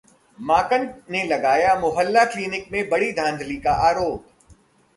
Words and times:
माकन 0.39 0.87
ने 1.11 1.23
लगाया 1.23 1.75
मोहल्ला 1.75 2.23
क्लीनिक 2.25 2.67
में 2.71 2.89
बड़ी 2.89 3.11
धांधली 3.11 3.57
का 3.57 3.73
आरोप 3.89 4.25